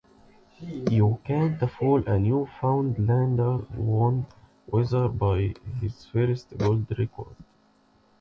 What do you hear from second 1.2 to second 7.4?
Can't Fool A Newfoundlander" won Weatherby his first gold record.